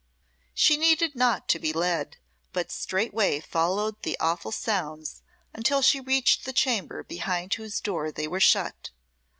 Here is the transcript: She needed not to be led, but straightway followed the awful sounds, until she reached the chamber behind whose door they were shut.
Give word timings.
She 0.55 0.77
needed 0.77 1.13
not 1.13 1.47
to 1.49 1.59
be 1.59 1.71
led, 1.71 2.17
but 2.53 2.71
straightway 2.71 3.39
followed 3.39 4.01
the 4.01 4.17
awful 4.19 4.51
sounds, 4.51 5.21
until 5.53 5.83
she 5.83 5.99
reached 5.99 6.43
the 6.43 6.53
chamber 6.53 7.03
behind 7.03 7.53
whose 7.53 7.79
door 7.79 8.11
they 8.11 8.27
were 8.27 8.39
shut. 8.39 8.89